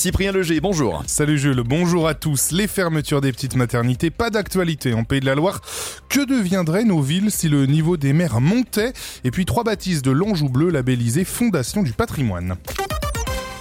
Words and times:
Cyprien 0.00 0.32
Leger, 0.32 0.60
bonjour. 0.60 1.02
Salut 1.06 1.38
Jules, 1.38 1.62
bonjour 1.62 2.08
à 2.08 2.14
tous. 2.14 2.52
Les 2.52 2.66
fermetures 2.66 3.20
des 3.20 3.32
petites 3.32 3.54
maternités, 3.54 4.08
pas 4.08 4.30
d'actualité 4.30 4.94
en 4.94 5.04
Pays 5.04 5.20
de 5.20 5.26
la 5.26 5.34
Loire. 5.34 5.60
Que 6.08 6.24
deviendraient 6.24 6.84
nos 6.84 7.02
villes 7.02 7.30
si 7.30 7.50
le 7.50 7.66
niveau 7.66 7.98
des 7.98 8.14
mers 8.14 8.40
montait? 8.40 8.94
Et 9.24 9.30
puis 9.30 9.44
trois 9.44 9.62
baptises 9.62 10.00
de 10.00 10.10
l'Anjou 10.10 10.48
Bleu 10.48 10.70
labellisées 10.70 11.26
Fondation 11.26 11.82
du 11.82 11.92
patrimoine. 11.92 12.56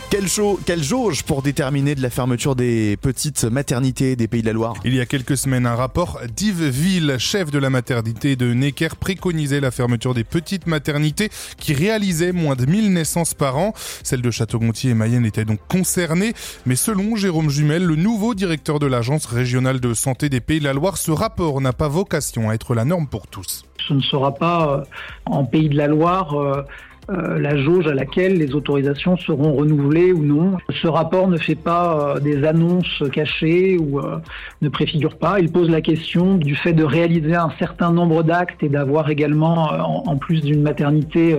Quelle, 0.10 0.26
quelle, 0.66 0.82
jauge 0.82 1.22
pour 1.22 1.44
déterminer 1.44 1.94
de 1.94 2.02
la 2.02 2.10
fermeture 2.10 2.56
des 2.56 2.98
petites 2.98 3.44
maternités 3.44 4.16
des 4.16 4.28
Pays 4.28 4.42
de 4.42 4.48
la 4.48 4.54
Loire? 4.54 4.74
Il 4.84 4.96
y 4.96 5.00
a 5.00 5.06
quelques 5.06 5.38
semaines, 5.38 5.68
un 5.68 5.76
rapport 5.76 6.20
d'Yves 6.36 6.68
Ville, 6.68 7.18
chef 7.20 7.52
de 7.52 7.60
la 7.60 7.70
maternité 7.70 8.36
de 8.36 8.52
Necker, 8.52 8.96
préconisait 9.00 9.60
la 9.60 9.70
fermeture 9.70 10.16
des 10.16 10.24
petites 10.24 10.66
maternités 10.66 11.30
qui 11.60 11.76
réalisaient 11.76 12.32
moins 12.32 12.56
de 12.56 12.66
1000 12.66 12.92
naissances 12.92 13.36
par 13.36 13.60
an. 13.60 13.74
Celle 14.02 14.24
de 14.24 14.32
Château-Gontier 14.32 14.92
et 14.92 14.94
Mayenne 14.96 15.28
était 15.28 15.46
donc 15.46 15.60
concernée. 15.68 16.34
Mais 16.66 16.76
selon 16.76 17.16
Jérôme 17.16 17.52
Jumel, 17.52 17.84
le 17.84 17.96
nouveau 17.96 18.34
directeur 18.34 18.80
de 18.80 18.88
l'Agence 18.88 19.28
régionale 19.28 19.80
de 19.80 19.94
santé 19.94 20.28
des 20.28 20.42
Pays 20.42 20.60
de 20.60 20.66
la 20.66 20.74
Loire, 20.74 20.98
ce 20.98 21.12
rapport 21.12 21.62
n'a 21.62 21.72
pas 21.72 21.88
vocation 21.88 22.50
à 22.50 22.56
être 22.56 22.74
la 22.74 22.84
norme 22.84 23.06
pour 23.06 23.28
tous. 23.28 23.64
Ce 23.88 23.94
ne 23.94 24.02
sera 24.02 24.34
pas 24.34 24.72
euh, 24.72 24.84
en 25.28 25.46
Pays 25.46 25.70
de 25.70 25.78
la 25.78 25.88
Loire 25.88 26.34
euh, 26.34 26.64
euh, 27.10 27.40
la 27.40 27.58
jauge 27.58 27.88
à 27.88 27.96
laquelle 27.96 28.38
les 28.38 28.54
autorisations 28.54 29.18
seront 29.18 29.54
renouvelées 29.54 30.12
ou 30.12 30.24
non. 30.24 30.58
Ce 30.70 30.88
rapport 30.88 31.28
ne 31.28 31.38
fait 31.38 31.56
pas 31.56 32.16
euh, 32.16 32.20
des 32.20 32.44
annonces 32.44 33.04
cachées 33.12 33.80
ou 33.80 34.00
euh, 34.00 34.18
ne 34.62 34.70
préfigure 34.70 35.18
pas. 35.18 35.40
Il 35.40 35.52
pose 35.52 35.72
la 35.72 35.82
question 35.82 36.36
du 36.36 36.56
fait 36.56 36.74
de 36.74 36.84
réaliser 36.84 37.34
un 37.34 37.52
certain 37.58 37.92
nombre 37.92 38.22
d'actes 38.22 38.62
et 38.62 38.70
d'avoir 38.70 39.10
également, 39.10 39.70
en, 40.06 40.18
plus 40.18 40.42
d'une 40.42 40.62
maternité, 40.62 41.38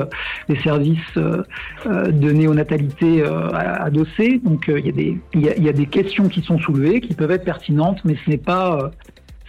des 0.48 0.58
services 0.60 1.16
de 1.16 2.30
néonatalité 2.32 3.22
adossés. 3.52 4.40
Donc 4.42 4.64
il 4.68 4.86
y, 4.86 4.88
a 4.88 4.92
des, 4.92 5.18
il, 5.34 5.64
y 5.64 5.68
a, 5.68 5.72
des 5.72 5.86
questions 5.86 6.28
qui 6.28 6.42
sont 6.42 6.58
soulevées, 6.58 7.00
qui 7.00 7.14
peuvent 7.14 7.30
être 7.30 7.44
pertinentes, 7.44 7.98
mais 8.04 8.16
ce 8.24 8.30
n'est 8.30 8.38
pas 8.38 8.90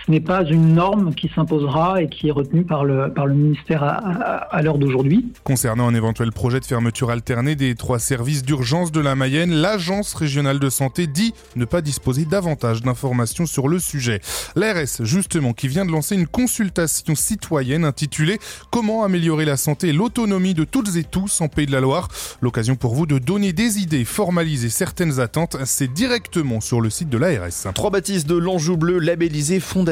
ce 0.06 0.12
n'est 0.12 0.20
pas 0.20 0.44
une 0.44 0.74
norme 0.74 1.14
qui 1.14 1.30
s'imposera 1.34 2.02
et 2.02 2.10
qui 2.10 2.30
est 2.30 2.32
retenue 2.32 2.64
par 2.64 2.86
le, 2.86 3.14
par 3.14 3.28
le 3.28 3.34
ministère 3.34 3.84
à, 3.84 3.96
à, 3.96 4.62
l'heure 4.62 4.78
d'aujourd'hui. 4.78 5.32
Concernant 5.44 5.88
un 5.88 5.94
éventuel 5.94 6.32
projet 6.32 6.60
de 6.60 6.66
fermeture 6.66 7.12
alternée 7.12 7.56
des 7.56 7.76
trois 7.76 8.00
services 8.00 8.44
d'urgence 8.44 8.92
de 8.92 9.00
la 9.00 9.16
Mayenne, 9.16 9.52
l'Agence 9.52 10.14
régionale 10.14 10.60
de 10.60 10.70
santé 10.70 11.08
dit 11.08 11.34
ne 11.56 11.66
pas 11.66 11.82
disposer 11.82 12.26
davantage 12.26 12.82
d'informations 12.82 13.46
sur 13.46 13.68
le 13.68 13.80
sujet. 13.80 14.22
L'ARS, 14.56 15.02
justement, 15.02 15.54
qui 15.54 15.68
vient 15.68 15.86
de 15.86 15.92
lancer 15.92 16.16
une 16.16 16.28
consultation 16.28 17.16
citoyenne 17.16 17.86
intitulée 17.86 18.40
Comment 18.72 19.04
améliorer 19.04 19.46
la 19.46 19.58
santé 19.58 19.90
et 19.90 19.94
l'autonomie 19.94 20.54
de 20.54 20.64
toutes 20.64 20.96
et 20.96 21.04
tous 21.04 21.42
en 21.42 21.48
Pays 21.48 21.66
de 21.66 21.72
la 21.72 21.82
Loire. 21.82 22.08
L'occasion 22.42 22.76
pour 22.76 22.96
vous 22.96 23.06
de 23.06 23.20
donner 23.20 23.54
des 23.54 23.80
idées, 23.80 24.06
formaliser 24.06 24.70
certaines 24.70 25.20
attentes, 25.20 25.58
c'est 25.66 25.92
directement 25.92 26.62
sur 26.62 26.82
le 26.82 26.90
site 26.90 27.10
de 27.10 27.18
l'ARS. 27.18 27.72
Trois 27.74 27.90
baptises 27.92 28.26
de 28.26 28.36
l'Anjou 28.36 28.78
Bleu 28.78 29.00
labellisés 29.00 29.60
Fondation 29.60 29.91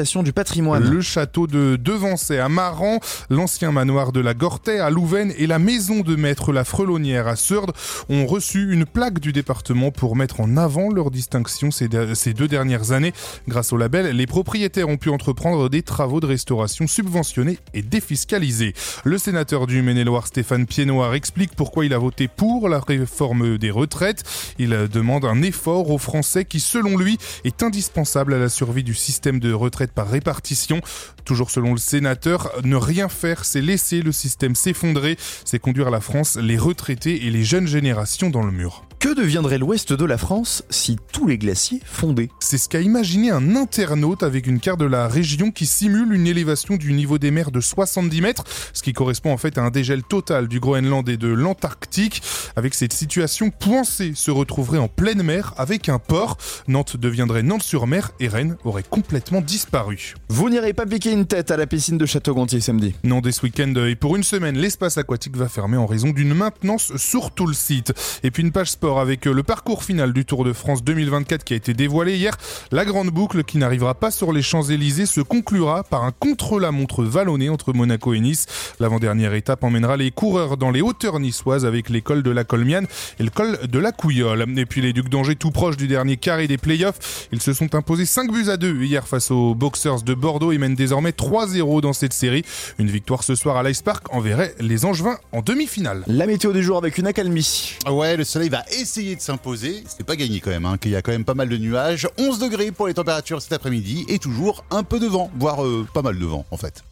Le 0.90 1.00
château 1.00 1.46
de 1.46 1.76
Devancey 1.76 2.38
à 2.38 2.48
Maran, 2.48 3.00
l'ancien 3.28 3.72
manoir 3.72 4.12
de 4.12 4.20
la 4.20 4.34
Gortet 4.34 4.78
à 4.78 4.90
Louvain 4.90 5.30
et 5.36 5.46
la 5.46 5.58
maison 5.58 6.00
de 6.00 6.16
maître 6.16 6.52
La 6.52 6.64
Frelonnière 6.64 7.26
à 7.26 7.36
Surdes 7.36 7.72
ont 8.08 8.26
reçu 8.26 8.72
une 8.72 8.86
plaque 8.86 9.20
du 9.20 9.32
département 9.32 9.90
pour 9.90 10.16
mettre 10.16 10.40
en 10.40 10.56
avant 10.56 10.90
leur 10.90 11.10
distinction 11.10 11.70
ces, 11.70 11.88
ces 12.14 12.34
deux 12.34 12.48
dernières 12.48 12.92
années. 12.92 13.12
Grâce 13.48 13.72
au 13.72 13.76
label, 13.76 14.16
les 14.16 14.26
propriétaires 14.26 14.88
ont 14.88 14.96
pu 14.96 15.10
entreprendre 15.10 15.68
des 15.68 15.82
travaux 15.82 16.20
de 16.20 16.26
restauration 16.26 16.86
subventionnés 16.86 17.58
et 17.74 17.82
défiscalisés. 17.82 18.74
Le 19.04 19.18
sénateur 19.18 19.66
du 19.66 19.82
Maine-et-Loire 19.82 20.26
Stéphane 20.26 20.66
Piednoir 20.66 21.14
explique 21.14 21.54
pourquoi 21.54 21.84
il 21.84 21.94
a 21.94 21.98
voté 21.98 22.28
pour 22.28 22.68
la 22.68 22.80
réforme 22.80 23.58
des 23.58 23.70
retraites. 23.70 24.24
Il 24.58 24.70
demande 24.92 25.24
un 25.24 25.42
effort 25.42 25.90
aux 25.90 25.98
Français 25.98 26.44
qui, 26.44 26.60
selon 26.60 26.96
lui, 26.96 27.18
est 27.44 27.62
indispensable 27.62 28.34
à 28.34 28.38
la 28.38 28.48
survie 28.48 28.84
du 28.84 28.94
système 28.94 29.40
de 29.40 29.52
retraite 29.52 29.89
par 29.94 30.08
répartition. 30.08 30.80
Toujours 31.24 31.50
selon 31.50 31.72
le 31.72 31.78
sénateur, 31.78 32.50
ne 32.64 32.76
rien 32.76 33.08
faire, 33.08 33.44
c'est 33.44 33.60
laisser 33.60 34.02
le 34.02 34.12
système 34.12 34.54
s'effondrer, 34.54 35.16
c'est 35.44 35.58
conduire 35.58 35.90
la 35.90 36.00
France, 36.00 36.36
les 36.36 36.58
retraités 36.58 37.26
et 37.26 37.30
les 37.30 37.44
jeunes 37.44 37.66
générations 37.66 38.30
dans 38.30 38.42
le 38.42 38.52
mur. 38.52 38.84
Que 39.10 39.16
deviendrait 39.16 39.58
l'ouest 39.58 39.92
de 39.92 40.04
la 40.04 40.16
France 40.16 40.62
si 40.70 40.96
tous 41.10 41.26
les 41.26 41.36
glaciers 41.36 41.80
fondaient? 41.84 42.28
C'est 42.38 42.58
ce 42.58 42.68
qu'a 42.68 42.80
imaginé 42.80 43.32
un 43.32 43.56
internaute 43.56 44.22
avec 44.22 44.46
une 44.46 44.60
carte 44.60 44.78
de 44.78 44.84
la 44.84 45.08
région 45.08 45.50
qui 45.50 45.66
simule 45.66 46.14
une 46.14 46.28
élévation 46.28 46.76
du 46.76 46.92
niveau 46.92 47.18
des 47.18 47.32
mers 47.32 47.50
de 47.50 47.60
70 47.60 48.20
mètres, 48.20 48.44
ce 48.72 48.84
qui 48.84 48.92
correspond 48.92 49.32
en 49.32 49.36
fait 49.36 49.58
à 49.58 49.62
un 49.62 49.70
dégel 49.70 50.04
total 50.04 50.46
du 50.46 50.60
Groenland 50.60 51.08
et 51.08 51.16
de 51.16 51.26
l'Antarctique. 51.26 52.22
Avec 52.54 52.72
cette 52.72 52.92
situation, 52.92 53.50
Poincé 53.50 54.12
se 54.14 54.30
retrouverait 54.30 54.78
en 54.78 54.86
pleine 54.86 55.24
mer 55.24 55.54
avec 55.56 55.88
un 55.88 55.98
port. 55.98 56.36
Nantes 56.68 56.96
deviendrait 56.96 57.42
Nantes-sur-Mer 57.42 58.12
et 58.20 58.28
Rennes 58.28 58.58
aurait 58.62 58.84
complètement 58.88 59.40
disparu. 59.40 60.14
Vous 60.28 60.50
n'irez 60.50 60.72
pas 60.72 60.86
piquer 60.86 61.10
une 61.10 61.26
tête 61.26 61.50
à 61.50 61.56
la 61.56 61.66
piscine 61.66 61.98
de 61.98 62.06
Château-Gontier 62.06 62.60
samedi 62.60 62.94
Non, 63.02 63.20
dès 63.20 63.32
ce 63.32 63.42
week-end 63.42 63.74
et 63.88 63.96
pour 63.96 64.14
une 64.14 64.22
semaine, 64.22 64.56
l'espace 64.56 64.98
aquatique 64.98 65.36
va 65.36 65.48
fermer 65.48 65.78
en 65.78 65.86
raison 65.86 66.10
d'une 66.10 66.32
maintenance 66.32 66.96
sur 66.96 67.32
tout 67.32 67.48
le 67.48 67.54
site. 67.54 67.92
Et 68.22 68.30
puis 68.30 68.44
une 68.44 68.52
page 68.52 68.70
sport 68.70 68.99
avec 69.00 69.26
euh, 69.26 69.32
le 69.32 69.42
parcours 69.42 69.84
final 69.84 70.12
du 70.12 70.24
Tour 70.24 70.44
de 70.44 70.52
France 70.52 70.84
2024 70.84 71.44
qui 71.44 71.54
a 71.54 71.56
été 71.56 71.74
dévoilé 71.74 72.16
hier. 72.16 72.36
La 72.70 72.84
grande 72.84 73.08
boucle 73.08 73.44
qui 73.44 73.58
n'arrivera 73.58 73.94
pas 73.94 74.10
sur 74.10 74.32
les 74.32 74.42
Champs-Élysées 74.42 75.06
se 75.06 75.20
conclura 75.20 75.82
par 75.84 76.04
un 76.04 76.12
contre-la-montre 76.12 77.02
vallonné 77.02 77.48
entre 77.48 77.72
Monaco 77.72 78.14
et 78.14 78.20
Nice. 78.20 78.46
L'avant-dernière 78.78 79.34
étape 79.34 79.64
emmènera 79.64 79.96
les 79.96 80.10
coureurs 80.10 80.56
dans 80.56 80.70
les 80.70 80.80
hauteurs 80.80 81.20
niçoises 81.20 81.66
avec 81.66 81.88
l'école 81.88 82.22
de 82.22 82.30
la 82.30 82.44
Colmiane 82.44 82.86
et 83.18 83.22
le 83.22 83.30
col 83.30 83.58
de 83.66 83.78
la 83.78 83.92
Couillole. 83.92 84.46
Et 84.56 84.66
puis 84.66 84.80
les 84.80 84.92
Ducs 84.92 85.08
d'Angers 85.08 85.36
tout 85.36 85.50
proches 85.50 85.76
du 85.76 85.88
dernier 85.88 86.16
carré 86.16 86.46
des 86.46 86.58
playoffs. 86.58 87.28
Ils 87.32 87.42
se 87.42 87.52
sont 87.52 87.74
imposés 87.74 88.06
5 88.06 88.30
buts 88.30 88.48
à 88.48 88.56
2 88.56 88.82
hier 88.82 89.06
face 89.06 89.30
aux 89.30 89.54
Boxers 89.54 90.02
de 90.02 90.14
Bordeaux 90.14 90.52
et 90.52 90.58
mènent 90.58 90.74
désormais 90.74 91.10
3-0 91.10 91.80
dans 91.80 91.92
cette 91.92 92.12
série. 92.12 92.44
Une 92.78 92.90
victoire 92.90 93.24
ce 93.24 93.34
soir 93.34 93.56
à 93.56 93.62
l'Ice 93.62 93.82
Park 93.82 94.06
enverrait 94.14 94.54
les 94.60 94.84
Angevins 94.84 95.18
en 95.32 95.42
demi-finale. 95.42 96.04
La 96.06 96.26
météo 96.26 96.52
du 96.52 96.62
jour 96.62 96.76
avec 96.76 96.98
une 96.98 97.06
accalmie. 97.06 97.76
Ouais, 97.90 98.16
le 98.16 98.24
soleil 98.24 98.48
va 98.48 98.64
essayer 98.90 99.14
de 99.14 99.20
s'imposer. 99.20 99.84
C'est 99.86 100.04
pas 100.04 100.16
gagné 100.16 100.40
quand 100.40 100.50
même, 100.50 100.64
hein, 100.64 100.76
qu'il 100.76 100.90
y 100.90 100.96
a 100.96 101.02
quand 101.02 101.12
même 101.12 101.24
pas 101.24 101.34
mal 101.34 101.48
de 101.48 101.56
nuages. 101.56 102.08
11 102.18 102.40
degrés 102.40 102.72
pour 102.72 102.88
les 102.88 102.94
températures 102.94 103.40
cet 103.40 103.52
après-midi 103.52 104.04
et 104.08 104.18
toujours 104.18 104.64
un 104.72 104.82
peu 104.82 104.98
de 104.98 105.06
vent, 105.06 105.30
voire 105.38 105.64
euh, 105.64 105.86
pas 105.94 106.02
mal 106.02 106.18
de 106.18 106.26
vent 106.26 106.44
en 106.50 106.56
fait. 106.56 106.82